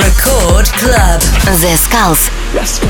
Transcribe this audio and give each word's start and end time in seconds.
Record 0.00 0.66
Club. 0.72 1.20
The 1.44 1.76
Skulls. 1.76 2.30
Let's 2.54 2.80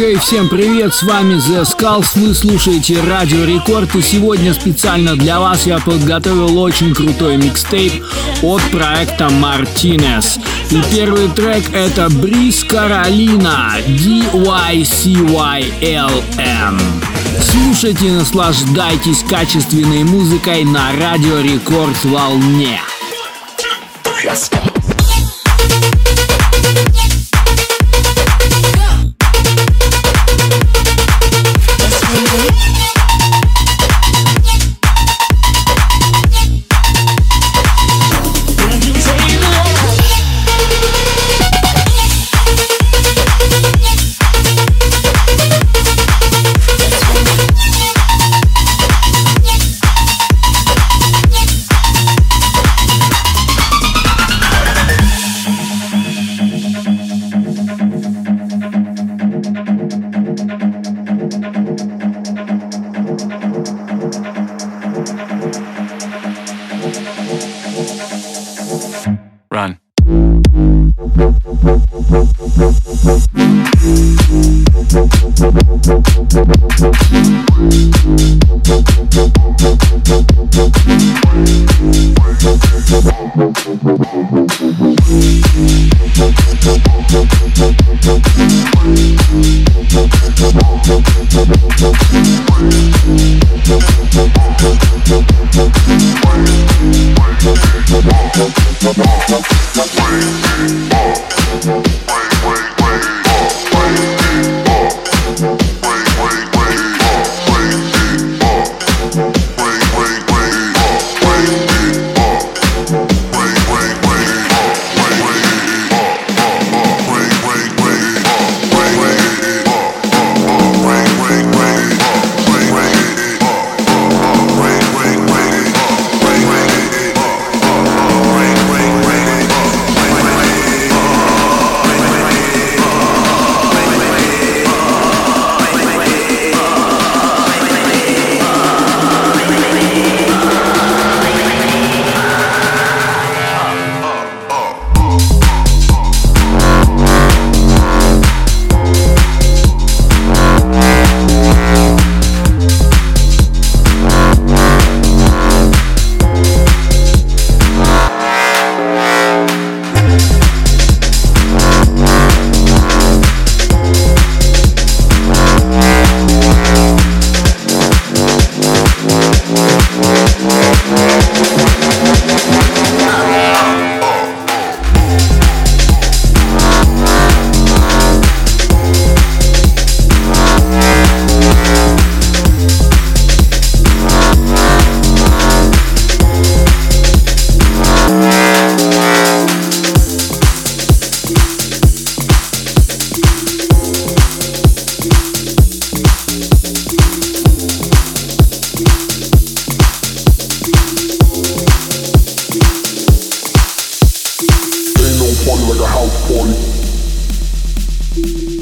Хей-хей-хей, 0.00 0.16
всем 0.18 0.48
привет, 0.48 0.94
с 0.94 1.02
вами 1.02 1.34
The 1.34 1.62
Skulls, 1.62 2.06
вы 2.14 2.32
слушаете 2.34 3.02
Радио 3.02 3.44
Рекорд 3.44 3.94
и 3.94 4.00
сегодня 4.00 4.54
специально 4.54 5.14
для 5.14 5.38
вас 5.40 5.66
я 5.66 5.78
подготовил 5.78 6.58
очень 6.58 6.94
крутой 6.94 7.36
микстейп 7.36 8.02
от 8.40 8.62
проекта 8.70 9.26
Martinez. 9.26 10.40
И 10.70 10.80
первый 10.94 11.28
трек 11.28 11.64
это 11.74 12.08
Бриз 12.08 12.64
Каролина 12.64 13.74
D-Y-C-Y-L-M. 13.86 14.40
Слушайте 17.42 18.06
и 18.06 18.12
наслаждайтесь 18.12 19.22
качественной 19.28 20.04
музыкой 20.04 20.64
на 20.64 20.92
Радио 20.98 21.40
Рекорд 21.40 22.02
волне. 22.04 22.80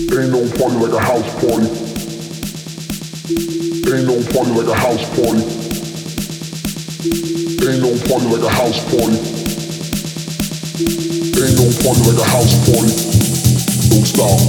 Ain't 0.08 0.32
no 0.32 0.40
party 0.56 0.76
like 0.80 0.94
a 0.94 1.04
house 1.04 1.28
party. 1.36 1.68
Ain't 3.92 4.08
no 4.08 4.16
party 4.32 4.50
like 4.56 4.66
a 4.66 4.74
house 4.74 5.04
party. 5.12 5.44
Ain't 7.68 7.82
no 7.84 7.92
party 8.08 8.26
like 8.32 8.42
a 8.42 8.48
house 8.48 8.80
party. 8.88 9.20
Ain't 11.38 11.56
no 11.60 11.68
party 11.84 12.00
like 12.08 12.18
a 12.18 12.24
house 12.24 12.56
party. 12.64 12.88
Don't 13.92 14.08
stop. 14.08 14.40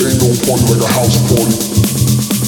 Ain't 0.00 0.16
no 0.16 0.32
party 0.48 0.64
like 0.72 0.80
a 0.80 0.90
house 0.90 1.20
party. 1.28 1.56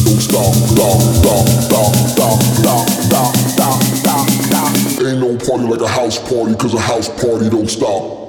Don't 0.09 0.21
stop. 0.21 0.55
Stop. 0.73 1.01
Stop. 1.21 1.47
Stop. 1.69 1.95
Stop. 2.09 2.41
Stop. 2.57 2.89
Stop. 2.89 3.37
Stop. 3.37 3.83
Stop. 3.93 4.69
Ain't 5.05 5.21
no 5.21 5.37
party 5.37 5.65
like 5.69 5.83
a 5.83 5.89
house 5.89 6.19
party, 6.19 6.55
cause 6.57 6.73
a 6.73 6.81
house 6.81 7.09
party 7.09 7.51
don't 7.51 7.69
stop. 7.69 8.28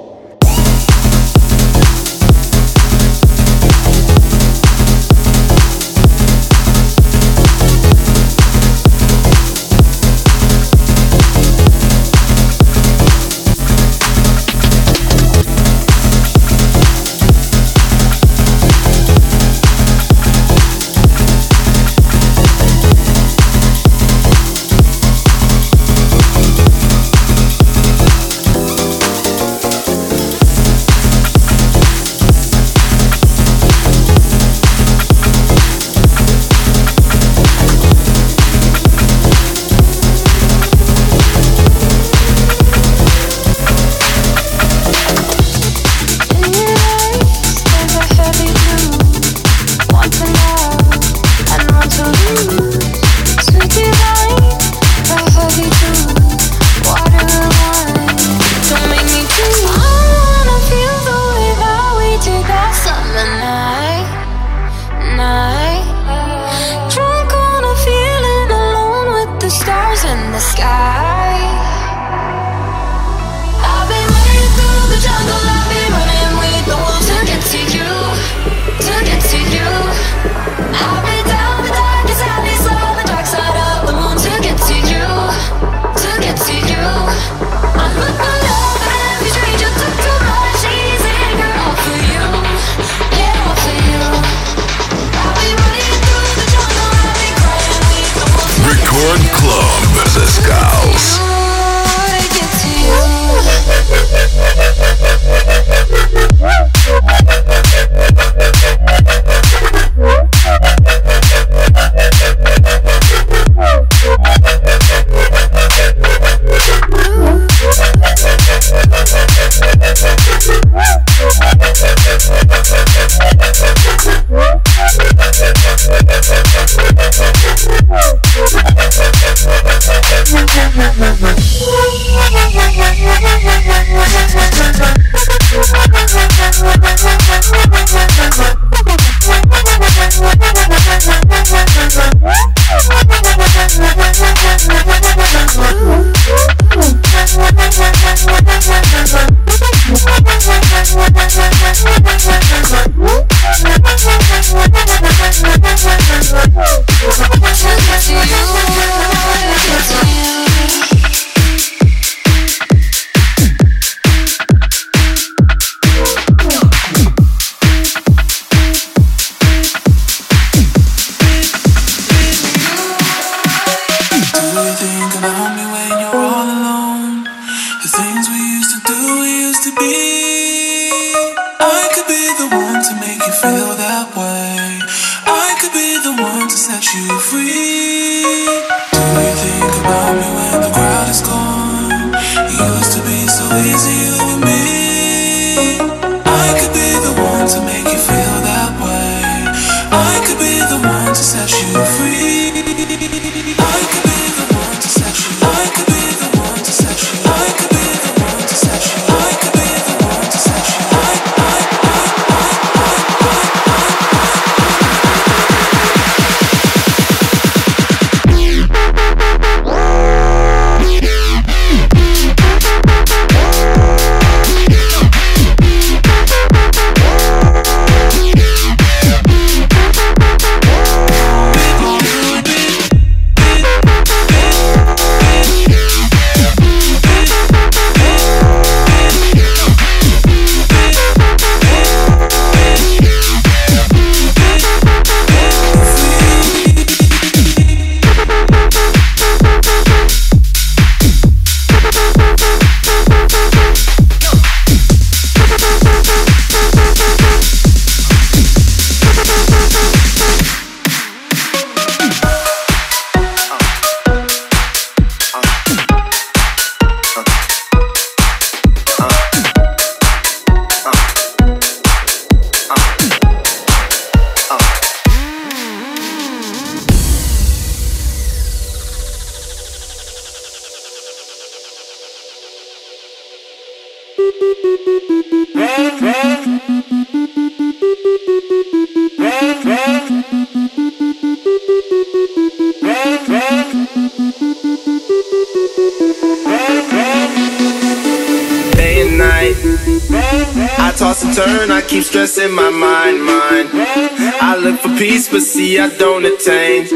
Let's 305.32 305.54
go. 305.54 305.60
I 305.60 305.88
don't 305.96 306.24
attain. 306.24 306.86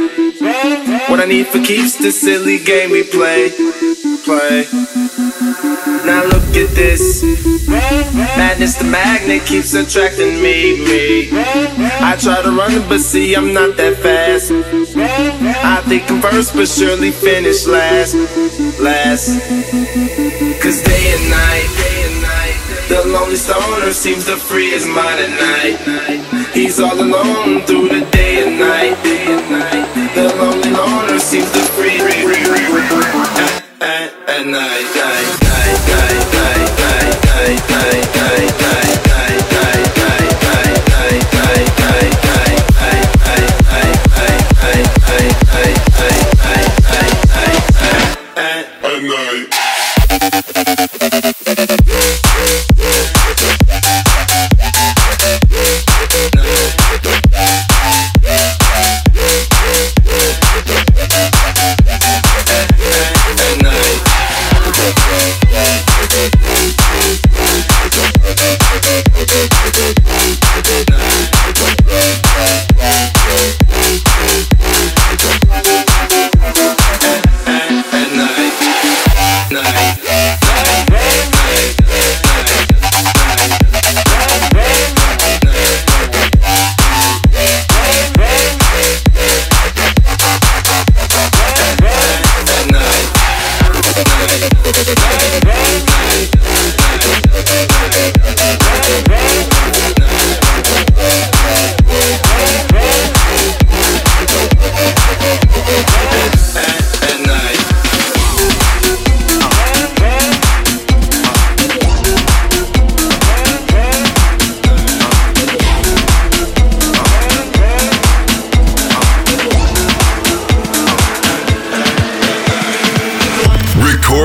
What 1.08 1.20
I 1.20 1.26
need 1.26 1.46
for 1.46 1.60
keeps 1.60 1.96
the 1.96 2.10
silly 2.10 2.58
game 2.58 2.90
we 2.90 3.04
play. 3.04 3.50
Play. 4.24 4.66
Now 6.04 6.24
look 6.24 6.42
at 6.56 6.74
this. 6.74 7.22
Madness, 8.36 8.76
the 8.76 8.84
magnet 8.84 9.46
keeps 9.46 9.74
attracting 9.74 10.42
me, 10.42 10.84
me. 10.84 11.28
I 11.32 12.16
try 12.20 12.42
to 12.42 12.50
run, 12.50 12.88
but 12.88 13.00
see, 13.00 13.34
I'm 13.34 13.52
not 13.52 13.76
that 13.76 13.96
fast. 13.98 14.50
I 14.52 15.82
think 15.88 16.10
I'm 16.10 16.20
first, 16.20 16.54
but 16.54 16.68
surely 16.68 17.10
finish 17.12 17.66
last. 17.66 18.14
Last. 18.80 19.28
Cause 20.60 20.82
day 20.82 21.04
and 21.14 21.30
night, 21.30 21.70
the 22.88 23.02
lonely 23.06 23.36
stoner 23.36 23.92
seems 23.92 24.26
to 24.26 24.36
free 24.36 24.70
his 24.70 24.86
mind 24.86 25.20
at 25.20 25.30
night. 25.30 26.33
He's 26.54 26.78
all 26.78 26.94
alone 26.94 27.62
through 27.62 27.88
the 27.88 28.08
day 28.12 28.46
and 28.46 28.60
night. 28.60 28.94
The 30.14 30.32
lonely 30.38 30.70
loner 30.70 31.18
seems 31.18 31.50
to 31.50 31.63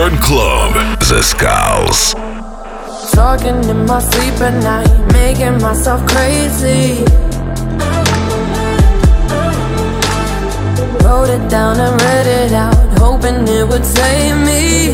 Record 0.09 0.23
Club. 0.23 0.73
The 0.99 1.21
Skulls. 1.21 2.13
Talking 3.11 3.63
in 3.69 3.85
my 3.85 3.99
sleep 3.99 4.41
at 4.41 4.63
night, 4.63 4.89
making 5.13 5.61
myself 5.61 6.05
crazy. 6.07 7.03
Wrote 11.03 11.29
it 11.29 11.49
down 11.49 11.79
and 11.79 12.01
read 12.01 12.27
it 12.27 12.53
out, 12.53 12.75
hoping 12.97 13.47
it 13.47 13.67
would 13.67 13.85
save 13.85 14.37
me. 14.37 14.91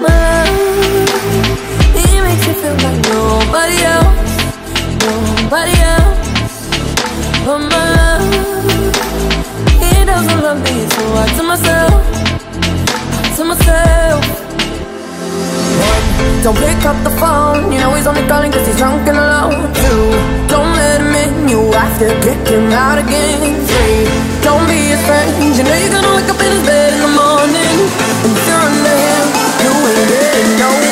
My 0.00 0.14
love, 0.34 0.50
he 1.94 2.20
makes 2.26 2.46
me 2.48 2.54
feel 2.54 2.76
like 2.86 3.00
nobody 3.10 3.78
else, 3.94 4.16
nobody 5.06 5.76
else. 5.94 6.18
But 7.44 7.58
my 7.58 7.84
love, 7.96 8.19
doesn't 10.20 10.42
love 10.44 10.60
me, 10.68 10.76
so 10.84 11.02
I 11.16 11.24
tell 11.32 11.48
myself, 11.48 11.96
tell 13.36 13.48
myself. 13.48 14.20
One, 15.80 16.04
don't 16.44 16.58
pick 16.60 16.84
up 16.84 16.98
the 17.08 17.14
phone, 17.16 17.72
you 17.72 17.80
know 17.80 17.94
he's 17.96 18.06
only 18.06 18.26
calling 18.28 18.52
cause 18.52 18.66
he's 18.66 18.76
drunk 18.76 19.08
and 19.08 19.16
alone. 19.16 19.72
Two, 19.80 20.04
don't 20.52 20.72
let 20.76 21.00
him 21.00 21.14
in, 21.24 21.48
you 21.48 21.72
have 21.72 21.96
to 22.04 22.08
kick 22.20 22.42
him 22.52 22.68
out 22.68 22.98
again. 23.00 23.64
Three, 23.64 24.04
don't 24.44 24.68
be 24.68 24.92
his 24.92 25.00
friend, 25.08 25.56
you 25.56 25.64
know 25.64 25.76
you're 25.80 25.94
gonna 25.96 26.12
wake 26.12 26.28
up 26.28 26.40
in 26.44 26.52
his 26.52 26.64
bed 26.68 26.92
in 26.92 27.00
the 27.00 27.12
morning. 27.16 27.76
And 28.20 28.32
you're 28.44 28.60
under 28.60 28.96
him, 29.08 29.26
you 29.64 29.72
ain't 29.88 30.04
getting 30.12 30.60
over 30.68 30.89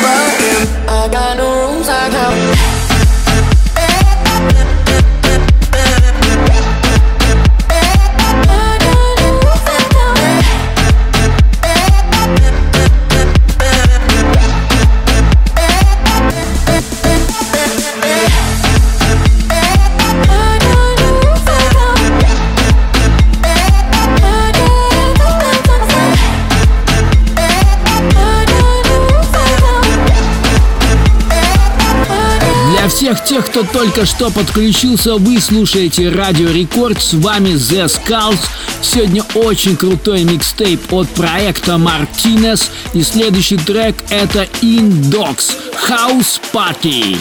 всех 32.98 33.22
тех, 33.22 33.46
кто 33.46 33.62
только 33.62 34.04
что 34.04 34.28
подключился, 34.28 35.14
вы 35.18 35.40
слушаете 35.40 36.08
Радио 36.08 36.50
Рекорд, 36.50 37.00
с 37.00 37.12
вами 37.12 37.50
The 37.50 37.86
Skulls. 37.86 38.40
Сегодня 38.82 39.22
очень 39.34 39.76
крутой 39.76 40.24
микстейп 40.24 40.92
от 40.92 41.08
проекта 41.10 41.74
Martinez, 41.74 42.68
и 42.94 43.04
следующий 43.04 43.56
трек 43.56 43.94
это 44.10 44.48
Indox 44.62 45.52
House 45.88 46.40
Party. 46.52 47.16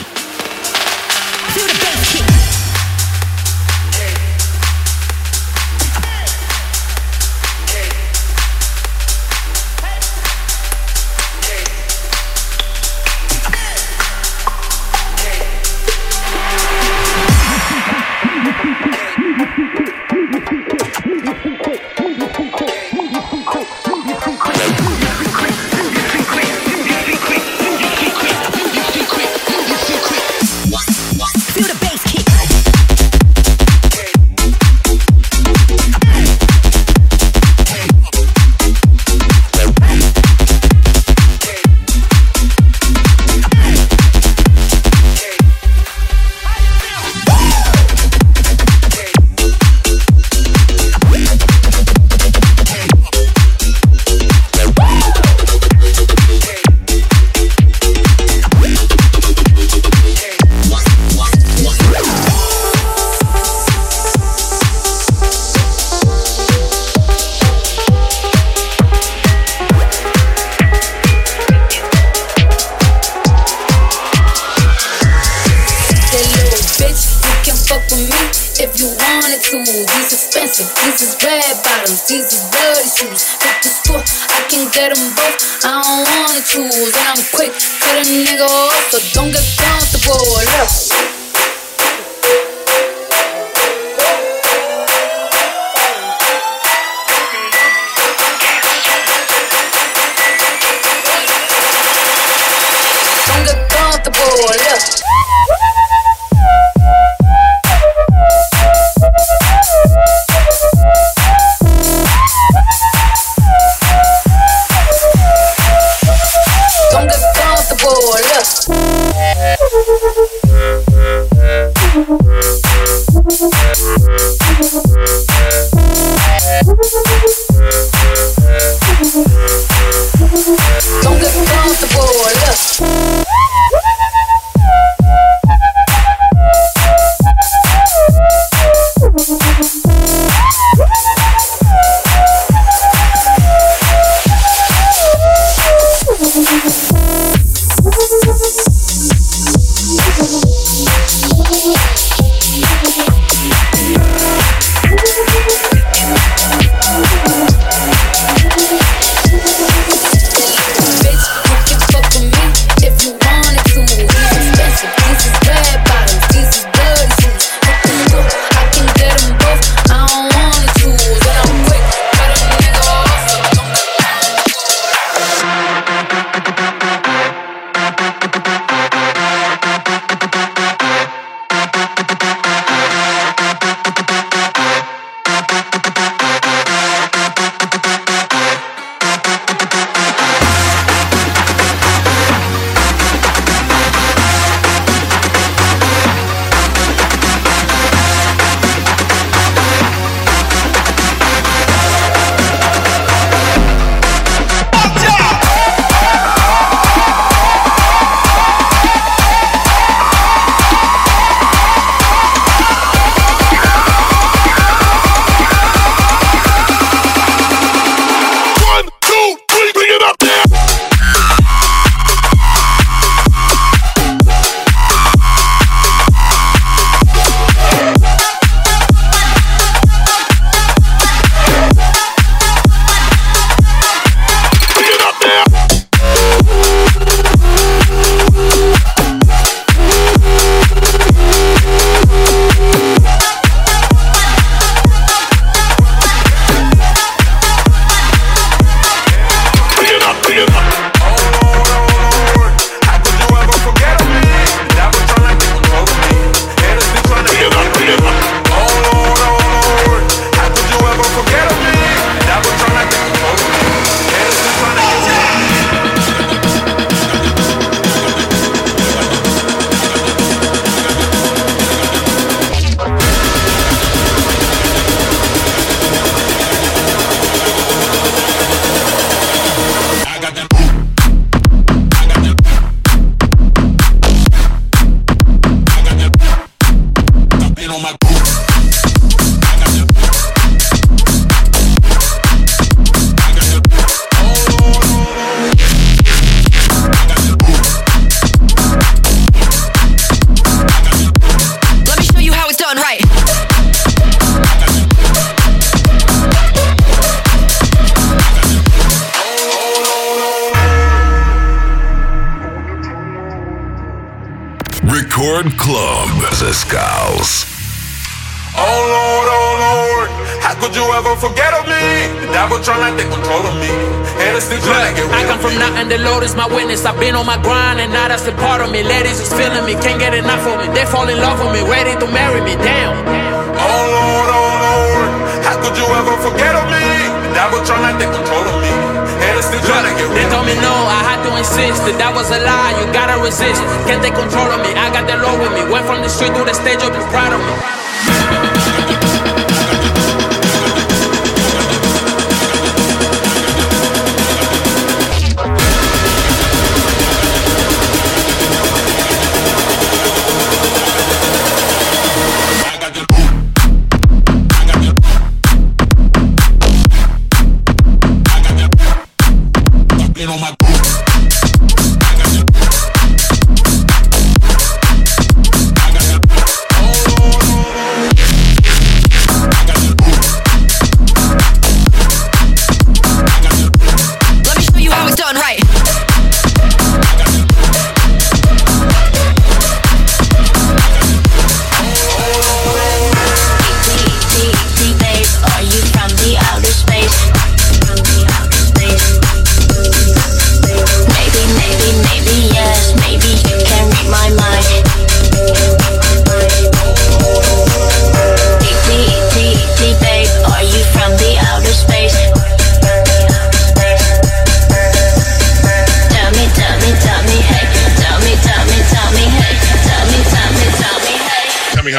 Claro. 347.48 348.57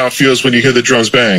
how 0.08 0.12
it 0.12 0.16
feels 0.16 0.42
when 0.42 0.54
you 0.54 0.62
hear 0.62 0.72
the 0.72 0.80
drums 0.80 1.10
bang. 1.10 1.38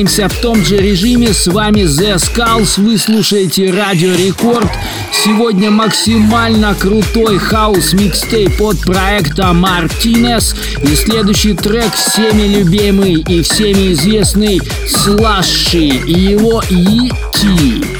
двигаемся 0.00 0.28
в 0.28 0.40
том 0.40 0.64
же 0.64 0.78
режиме. 0.78 1.34
С 1.34 1.46
вами 1.46 1.82
The 1.82 2.16
Skulls, 2.16 2.80
вы 2.80 2.96
слушаете 2.96 3.70
Радио 3.70 4.14
Рекорд. 4.14 4.70
Сегодня 5.12 5.70
максимально 5.70 6.74
крутой 6.74 7.38
хаус 7.38 7.92
микстейп 7.92 8.62
от 8.62 8.80
проекта 8.80 9.52
Martinez. 9.52 10.56
И 10.82 10.94
следующий 10.96 11.52
трек 11.52 11.92
всеми 11.94 12.48
любимый 12.48 13.16
и 13.16 13.42
всеми 13.42 13.92
известный 13.92 14.60
Слаши 14.88 15.78
и 15.78 16.18
его 16.18 16.62
E.T. 16.70 17.99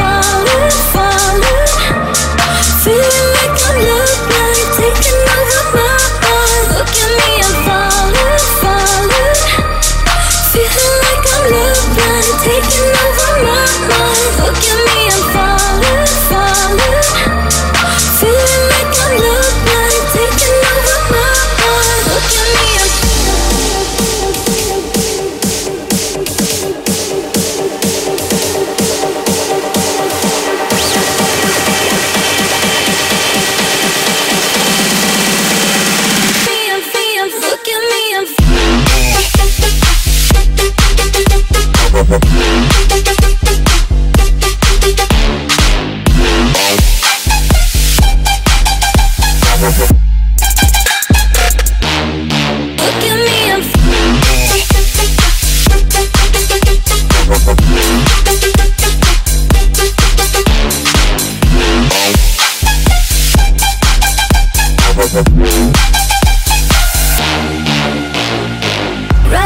Right 42.11 42.19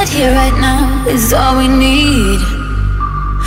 here, 0.09 0.31
right 0.31 0.53
now 0.59 1.05
is 1.07 1.31
all 1.31 1.57
we 1.57 1.67
need. 1.67 2.54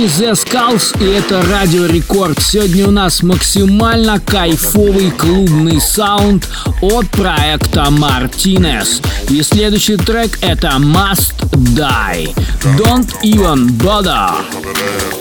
вами 0.00 0.06
The 0.06 0.32
Skulls 0.32 1.02
и 1.02 1.12
это 1.12 1.42
Радио 1.42 1.86
Рекорд. 1.86 2.38
Сегодня 2.40 2.88
у 2.88 2.90
нас 2.90 3.22
максимально 3.22 4.18
кайфовый 4.20 5.10
клубный 5.10 5.80
саунд 5.80 6.48
от 6.80 7.08
проекта 7.10 7.88
Martinez. 7.90 9.02
И 9.28 9.42
следующий 9.42 9.96
трек 9.96 10.38
это 10.42 10.68
Must 10.78 11.34
Die. 11.74 12.34
Don't 12.78 13.10
even 13.22 13.68
bother. 13.78 15.19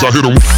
I 0.00 0.12
hit 0.12 0.24
him. 0.24 0.57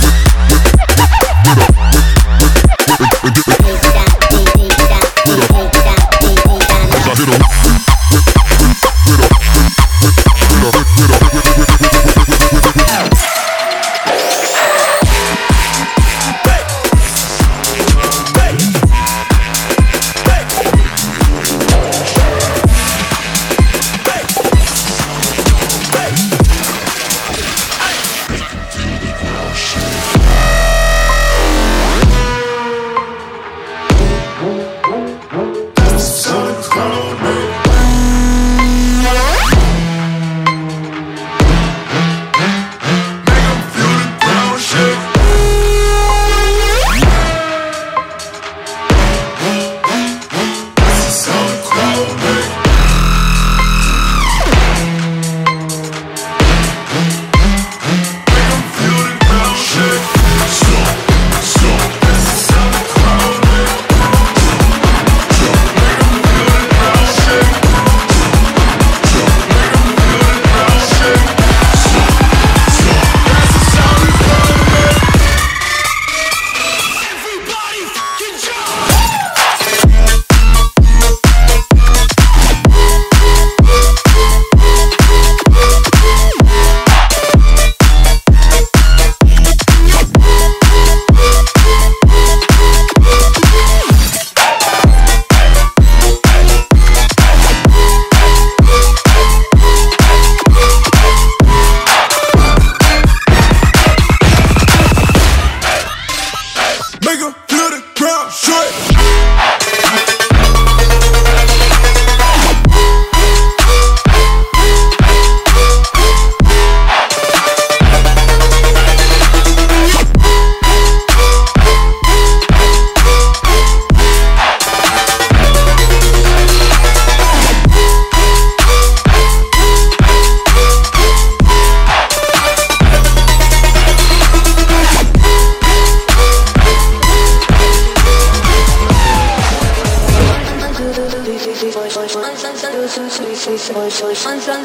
Crown 108.00 108.30
short. 108.30 108.99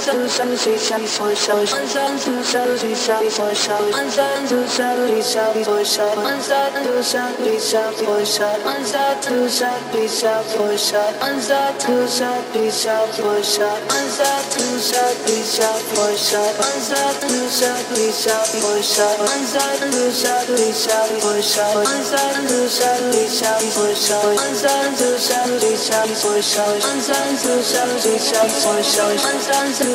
seven 0.06 0.30
seven 0.30 0.56
three 0.56 0.78
seven 0.78 1.08
four 1.08 1.34
seven 1.34 1.66
one 1.66 1.88
seven 1.90 2.14
two 2.22 2.44
seven 2.44 2.78
three 2.78 2.94
seven 2.94 3.26
four 3.32 3.56
seven 3.56 3.90
one 3.90 4.06
seven 4.12 4.46
two 4.46 4.62
seven 4.70 5.10
three 5.10 5.22
seven 5.22 5.64
four 5.66 5.84
seven 5.84 6.22
one 6.22 6.42
seven 6.42 6.84
two 6.86 7.02
seven 7.02 7.34
three 7.42 7.58
seven 7.58 7.96
four 8.06 8.22
seven 8.22 8.62
one 8.70 8.86
seven 8.86 9.18
two 9.26 9.50
seven 9.50 9.82
three 9.90 10.06
seven 10.06 10.46
four 10.54 10.78
seven 10.78 11.18
one 11.18 11.42
seven 11.42 11.74
two 11.82 12.06
seven 12.06 12.46
three 12.54 12.70
seven 12.70 13.10
four 13.18 13.42
seven 13.42 13.74
one 13.82 14.06
seven 14.14 14.46
two 14.54 14.78
seven 14.86 15.18
three 15.26 15.42
seven 15.42 15.82
four 15.90 16.14
seven 16.22 16.54
one 16.62 16.84
seven 16.86 17.18
two 17.26 17.50
seven 17.50 17.82
three 17.90 18.14
seven 18.14 18.62
four 18.62 18.92
seven 18.94 19.34
one 19.34 19.56
seven 19.58 19.90
two 19.98 20.22
seven 20.22 20.54
three 20.54 20.76
seven 20.86 21.18
four 21.26 21.42
seven 21.50 21.82
one 21.82 22.06
seven 22.06 22.42
two 22.46 22.68
seven 22.70 23.02
three 23.10 23.26
seven 23.26 23.66
four 23.74 24.02
seven 24.06 24.38
one 24.38 24.54
seven 24.54 24.92
two 25.02 25.18
seven 25.18 25.58
three 25.58 25.78
seven 25.82 26.14
four 26.22 26.40
seven 26.46 26.78
one 26.86 27.02
seven 27.02 27.34
two 27.42 27.58
seven 27.66 27.96
three 28.06 28.22
seven 28.22 28.52
four 28.62 28.80
seven 28.86 29.18
one 29.26 29.40
seven 29.42 29.72
two 29.74 29.95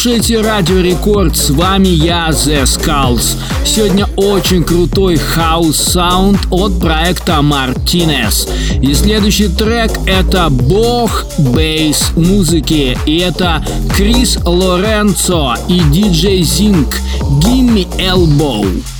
слушаете 0.00 0.40
Радио 0.40 0.80
Рекорд, 0.80 1.36
с 1.36 1.50
вами 1.50 1.88
я, 1.88 2.30
The 2.30 2.62
Skulls. 2.62 3.36
Сегодня 3.66 4.06
очень 4.16 4.64
крутой 4.64 5.18
хаус-саунд 5.18 6.40
от 6.50 6.80
проекта 6.80 7.40
Martinez. 7.42 8.48
И 8.80 8.94
следующий 8.94 9.48
трек 9.48 9.92
это 10.06 10.48
бог 10.48 11.26
бейс 11.36 12.12
музыки. 12.16 12.96
И 13.04 13.18
это 13.18 13.62
Крис 13.94 14.38
Лоренцо 14.42 15.56
и 15.68 15.80
диджей 15.90 16.44
Зинк 16.44 16.96
Gimme 17.42 17.86
Elbow. 17.98 18.99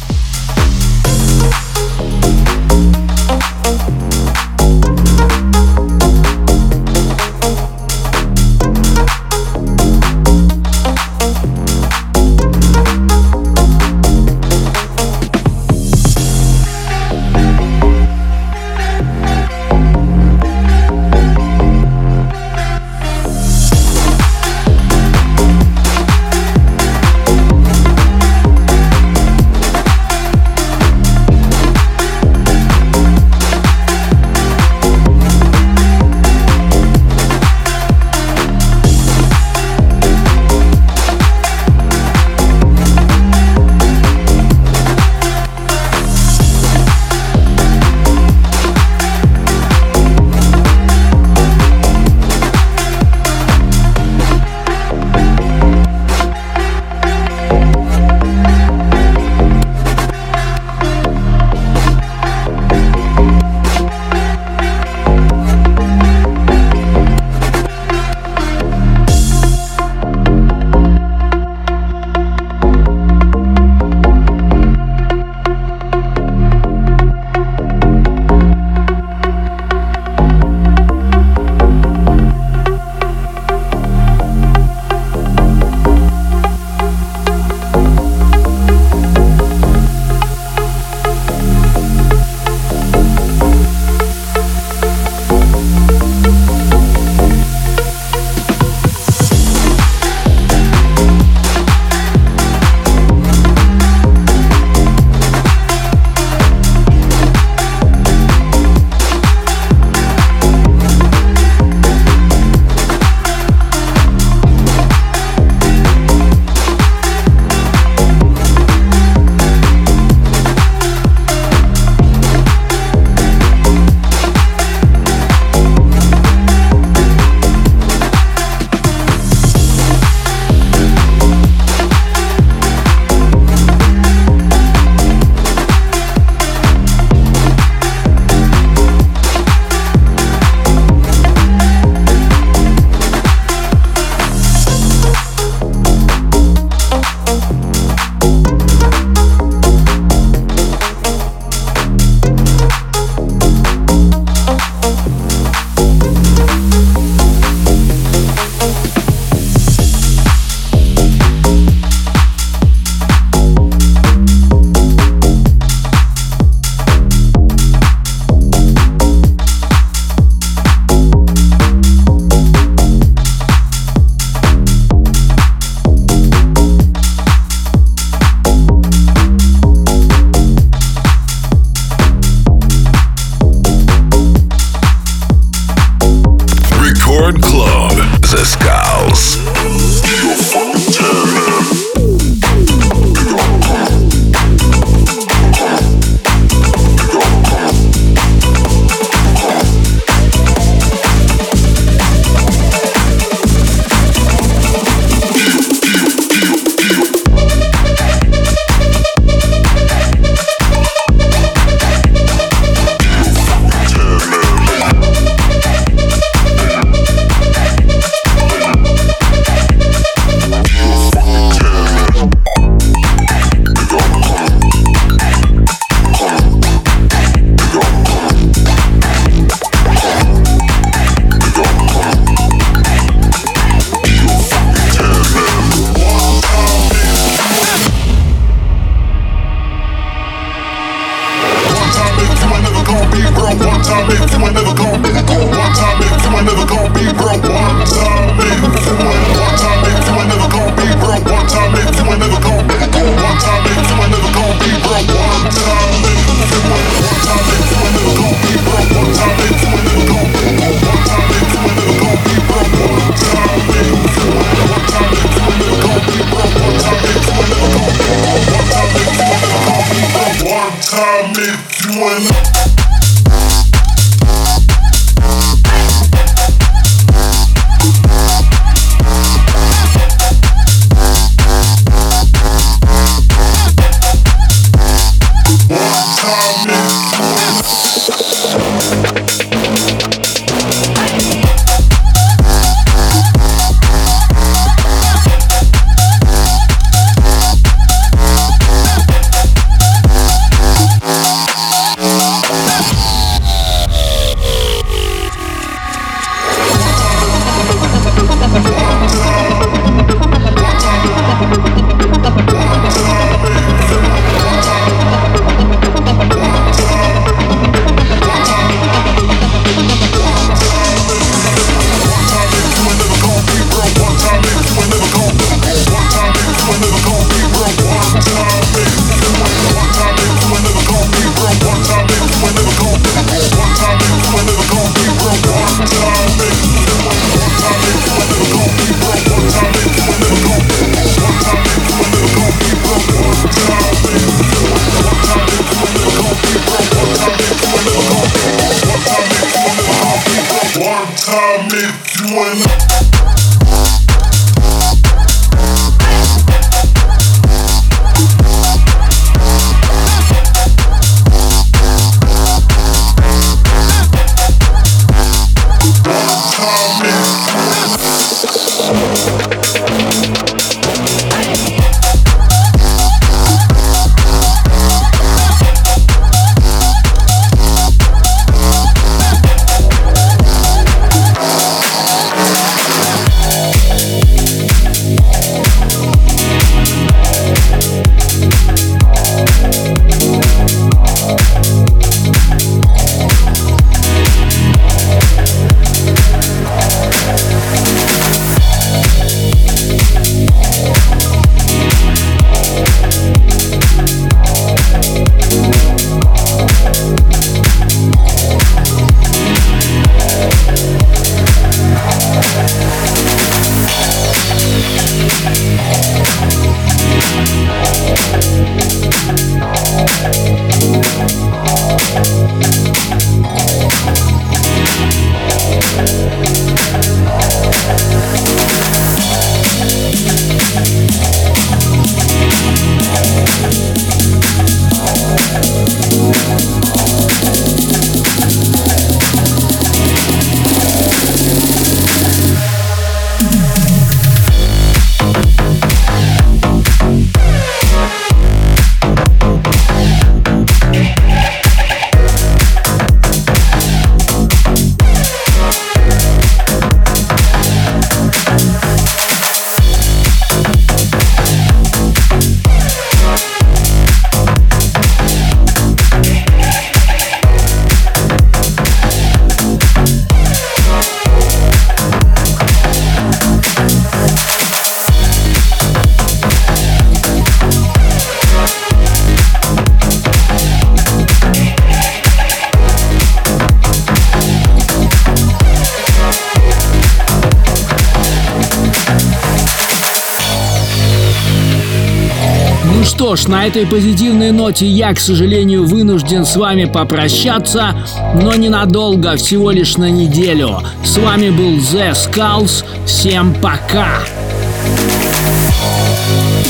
Что 493.31 493.37
ж, 493.37 493.47
на 493.47 493.65
этой 493.65 493.87
позитивной 493.87 494.51
ноте 494.51 494.87
я, 494.87 495.15
к 495.15 495.21
сожалению, 495.21 495.87
вынужден 495.87 496.45
с 496.45 496.57
вами 496.57 496.87
попрощаться, 496.87 497.95
но 498.35 498.57
ненадолго, 498.57 499.37
всего 499.37 499.71
лишь 499.71 499.97
на 499.97 500.11
неделю. 500.11 500.81
С 501.05 501.17
вами 501.17 501.51
был 501.51 501.77
The 501.77 502.11
Skulls. 502.11 502.85
Всем 503.07 503.55
пока! 503.63 504.19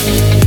Three 0.05 0.40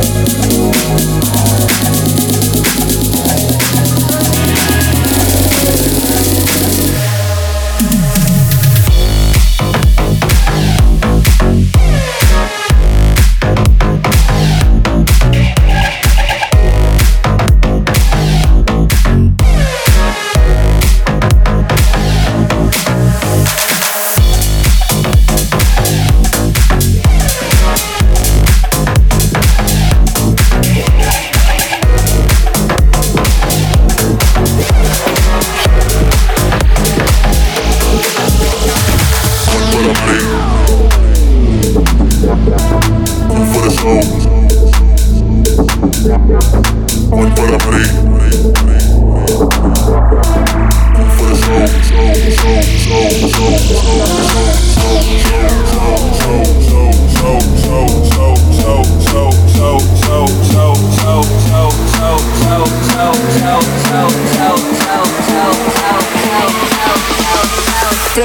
Thank 0.00 0.47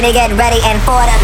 to 0.03 0.11
get 0.11 0.33
ready 0.33 0.59
and 0.63 0.81
four 0.81 0.99
to 1.01 1.22